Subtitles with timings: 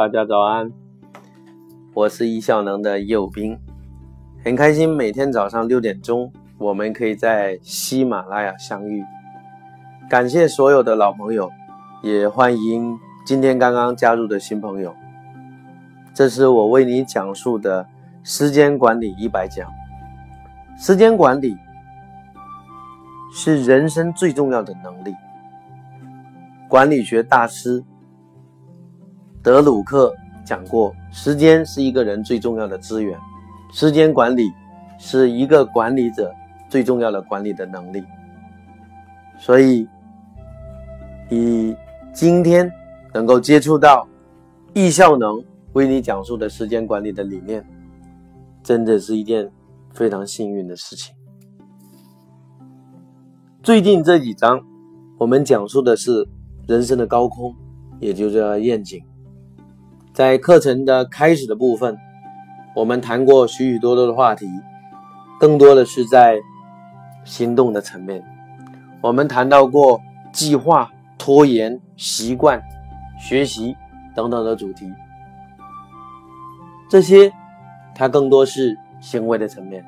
[0.00, 0.72] 大家早安，
[1.92, 3.58] 我是易效能的右兵，
[4.42, 9.04] 很开心每天早上六点钟我们可以在喜马拉雅相遇。
[10.08, 11.50] 感谢所有的老朋友，
[12.02, 14.96] 也欢迎今天刚刚加入的新朋友。
[16.14, 17.86] 这是我为你讲述的
[18.24, 19.70] 时间管理一百讲。
[20.78, 21.58] 时间管理
[23.34, 25.14] 是人生最重要的能力。
[26.68, 27.84] 管理学大师
[29.42, 33.18] 德鲁克讲过，时间是一个人最重要的资源，
[33.72, 34.50] 时间管理
[34.98, 36.32] 是一个管理者
[36.68, 38.04] 最重要的管理的能力。
[39.38, 39.88] 所以，
[41.28, 41.74] 你
[42.12, 42.70] 今天
[43.14, 44.06] 能够接触到
[44.74, 45.42] 易效能。
[45.72, 47.64] 为你讲述的时间管理的理念，
[48.60, 49.48] 真的是一件
[49.94, 51.14] 非常幸运的事情。
[53.62, 54.60] 最近这几章，
[55.16, 56.26] 我们讲述的是
[56.66, 57.54] 人生的高空，
[58.00, 59.00] 也就是愿景。
[60.20, 61.96] 在课程的开始的部分，
[62.74, 64.46] 我们谈过许许多多的话题，
[65.38, 66.38] 更多的是在
[67.24, 68.22] 行动的层面。
[69.00, 69.98] 我们谈到过
[70.30, 72.62] 计划、拖延、习惯、
[73.18, 73.74] 学习
[74.14, 74.92] 等等的主题。
[76.90, 77.32] 这些，
[77.94, 79.82] 它更多是行为的层面。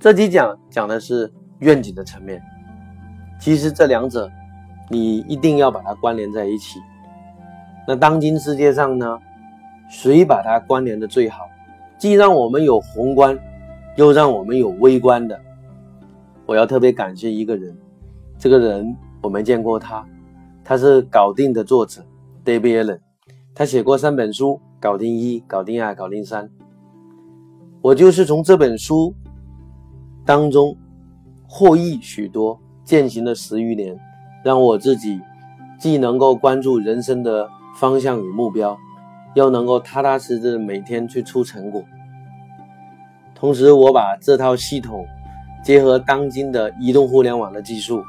[0.00, 2.42] 这几讲讲的是愿景的层面。
[3.38, 4.28] 其实这两者，
[4.88, 6.80] 你一定要把它关联在一起。
[7.86, 9.18] 那当今世界上呢，
[9.88, 11.44] 谁把它关联的最好？
[11.98, 13.38] 既让我们有宏观，
[13.96, 15.38] 又让我们有微观的。
[16.46, 17.76] 我要特别感谢一个人，
[18.38, 20.06] 这个人我没见过他，
[20.64, 22.04] 他是搞定的作者
[22.44, 23.00] David Allen，
[23.54, 24.60] 他写过三本书。
[24.82, 26.48] 搞定一，搞定二，搞定三。
[27.82, 29.14] 我就是从这本书
[30.24, 30.74] 当中
[31.46, 33.94] 获益许多，践行了十余年，
[34.42, 35.20] 让我自己
[35.78, 38.78] 既能够关注人生的方向与目标，
[39.34, 41.82] 又能够踏踏实实每天去出成果。
[43.34, 45.06] 同时，我把这套系统
[45.62, 48.02] 结合当今的移动互联网的技术，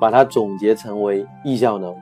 [0.00, 1.94] 把它总结成为易效能。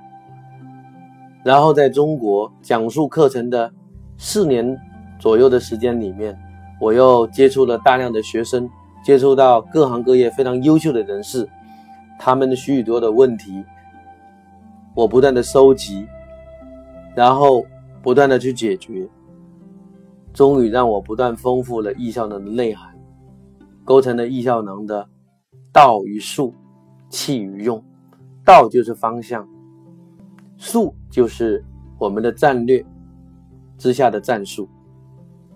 [1.45, 3.73] 然后在中国讲述课程的
[4.17, 4.79] 四年
[5.19, 6.37] 左右的时间里面，
[6.81, 8.69] 我又接触了大量的学生，
[9.05, 11.49] 接触到各行各业非常优秀的人士，
[12.19, 13.65] 他们的许许多的问题，
[14.95, 16.07] 我不断的收集，
[17.15, 17.65] 然后
[18.03, 19.09] 不断的去解决，
[20.33, 22.95] 终于让我不断丰富了易效能的内涵，
[23.85, 25.09] 构成了易效能的
[25.73, 26.55] 道与术，
[27.09, 27.83] 气与用。
[28.45, 29.47] 道就是方向。
[30.57, 31.65] 术就是
[31.99, 32.85] 我们的战略
[33.79, 34.69] 之下的战术，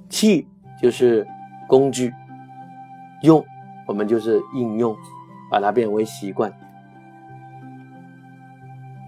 [0.09, 0.47] 气
[0.81, 1.27] 就是
[1.69, 2.13] 工具，
[3.23, 3.45] 用
[3.89, 4.97] 我们就是应用，
[5.51, 6.53] 把它变为习惯。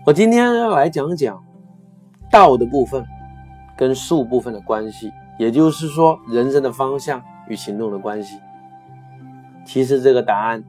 [0.07, 1.41] 我今天要来讲讲
[2.31, 3.05] 道的部分
[3.77, 8.39] 跟术部分的关系，也就是说人生的方向与行动的关系。
[9.65, 10.63] 其实这个答案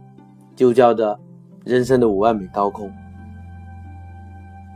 [0.55, 1.19] 就叫做
[1.65, 2.91] 人生的五万米高空。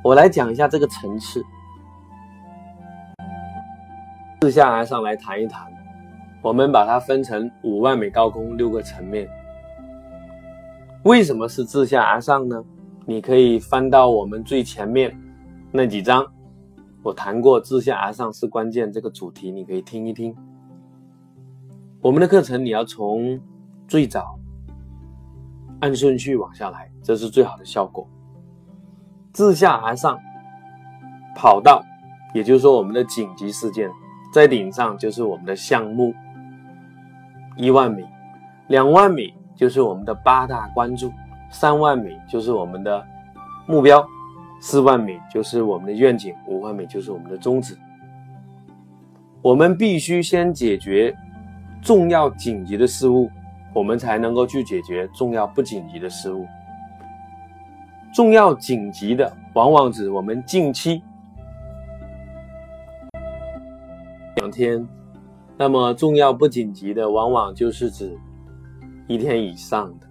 [0.03, 1.43] 我来讲一下这个层次，
[4.41, 5.65] 自下而上来谈一谈。
[6.41, 9.29] 我们把它分成五万米高空六个层面。
[11.03, 12.61] 为什么是自下而上呢？
[13.05, 15.13] 你可以翻到我们最前面
[15.71, 16.25] 那几章，
[17.03, 20.33] 我谈过“自下而上是关键”这个主题，你可以听一听。
[22.01, 23.37] 我们的课程你要从
[23.89, 24.39] 最早
[25.81, 28.07] 按顺序往下来，这是最好的效果。
[29.33, 30.17] 自下而上
[31.35, 31.83] 跑道，
[32.33, 33.91] 也就是说我们的紧急事件，
[34.33, 36.13] 在顶上就是我们的项目，
[37.57, 38.05] 一万米、
[38.67, 41.11] 两万米就是我们的八大关注，
[41.51, 43.05] 三万米就是我们的
[43.67, 44.05] 目标，
[44.65, 47.77] 四万米就是我们的愿景，五万米就是我们的宗旨。
[49.41, 51.13] 我们必须先解决
[51.81, 53.29] 重要紧急的事物，
[53.73, 56.47] 我们才能够去解决重要不紧急的事物。
[58.13, 61.03] 重要紧急的，往往指我们近期
[64.37, 64.87] 两天；
[65.57, 68.17] 那么重要不紧急的，往往就是指
[69.07, 70.07] 一天以上的。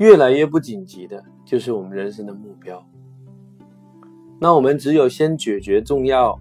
[0.00, 2.82] 越来越不紧急的，就是我们人生的目标。
[4.38, 6.40] 那我们只有先解决重要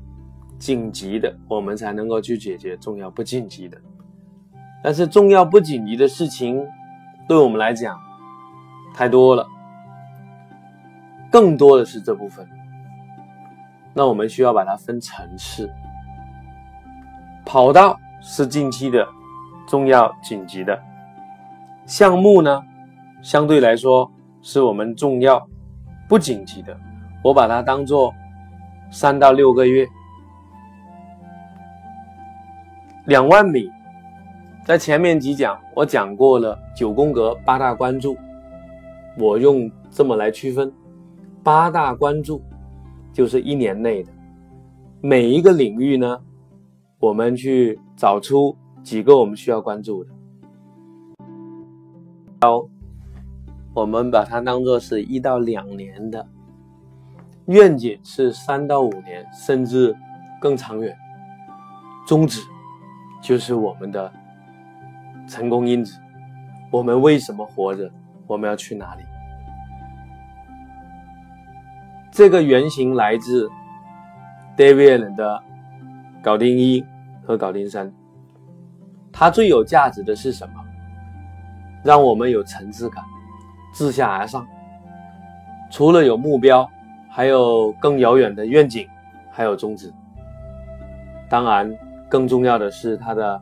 [0.58, 3.78] 紧急的，我们才能够去解决重要不紧急的。
[4.82, 6.66] 但是重要不紧急的事情，
[7.28, 8.00] 对我们来讲，
[8.94, 9.46] 太多了，
[11.30, 12.48] 更多的是这部分。
[13.94, 15.70] 那我们需要把它分层次。
[17.46, 19.06] 跑道是近期的
[19.68, 20.82] 重要紧急的
[21.86, 22.64] 项目呢，
[23.22, 24.10] 相对来说
[24.42, 25.46] 是我们重要
[26.08, 26.78] 不紧急的。
[27.24, 28.14] 我把它当做
[28.92, 29.88] 三到六个月。
[33.06, 33.70] 两万米，
[34.64, 38.16] 在前面几讲我讲过了九宫格八大关注，
[39.18, 40.72] 我用这么来区分，
[41.44, 42.42] 八大关注
[43.12, 44.12] 就是一年内的
[45.02, 46.22] 每一个领域呢，
[47.00, 50.12] 我们去找出几个我们需要关注的。
[52.42, 52.64] 好，
[53.80, 56.28] 我们把它当做是一到两年的
[57.46, 59.96] 愿景，是三到五年，甚至
[60.42, 60.94] 更长远。
[62.06, 62.42] 宗旨。
[63.22, 64.12] 就是我们的
[65.28, 66.00] 成功因子。
[66.72, 67.90] 我们为什么活着？
[68.28, 69.04] 我们要去哪里？
[72.12, 73.50] 这个原型来自
[74.56, 75.44] David 的
[76.22, 76.86] 搞定一
[77.26, 77.92] 和搞定三。
[79.12, 80.64] 它最有价值的是什么？
[81.84, 83.04] 让我们有层次感，
[83.74, 84.46] 自下而上。
[85.72, 86.70] 除了有目标，
[87.10, 88.88] 还有更遥远的愿景，
[89.32, 89.94] 还有宗旨。
[91.30, 91.74] 当然。
[92.12, 93.40] 更重要的是它的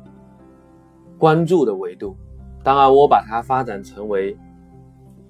[1.17, 2.17] 关注的维度，
[2.61, 4.37] 当然我把它发展成为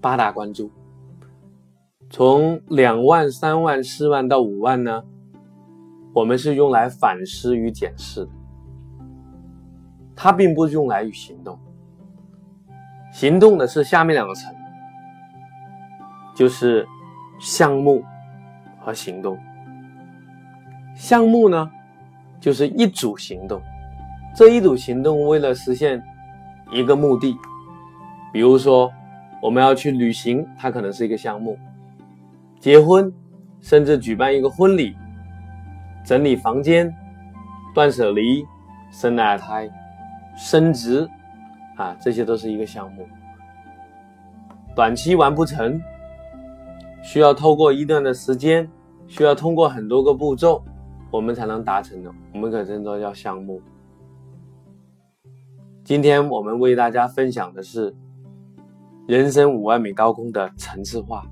[0.01, 0.71] 八大关注，
[2.09, 5.03] 从两万、三万、四万到五万呢，
[6.15, 8.31] 我们是用来反思与检视的，
[10.15, 11.59] 它并不是用来与行动，
[13.13, 14.51] 行动的是下面两个层，
[16.37, 16.87] 就是
[17.39, 18.03] 项目
[18.79, 19.37] 和行动，
[20.95, 21.69] 项目呢。
[22.39, 23.59] 就是一组行动，
[24.35, 26.01] 这一组行动为了实现
[26.71, 27.35] 一个目的，
[28.31, 28.93] 比如说
[29.41, 31.57] 我们要去旅行，它可能是一个项目；
[32.59, 33.11] 结婚，
[33.59, 34.95] 甚至举办一个婚礼、
[36.05, 36.95] 整理房间、
[37.73, 38.45] 断舍离、
[38.91, 39.67] 生二胎、
[40.37, 41.09] 升职，
[41.75, 43.05] 啊，这些都是一个项目。
[44.75, 45.81] 短期完不成，
[47.07, 48.69] 需要透过一段的时间，
[49.07, 50.61] 需要通过很多个步骤。
[51.09, 53.61] 我们才能达成的，我们可称作叫项目。
[55.85, 57.95] 今天我们为大家分享的是
[59.07, 61.23] 人生五万米高空的层次化。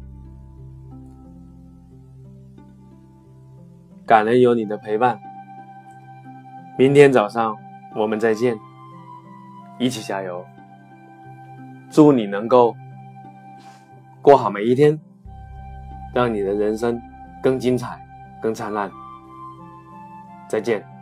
[4.06, 5.20] 感恩有你的陪伴，
[6.80, 7.54] 明天早上
[7.98, 8.58] 我们再见，
[9.78, 10.46] 一起加油！
[11.90, 12.74] 祝你能够
[14.22, 14.98] 过好每一天，
[16.16, 17.00] 让你的人生
[17.44, 18.02] 更精彩、
[18.42, 18.90] 更灿烂。
[20.48, 20.95] 再见。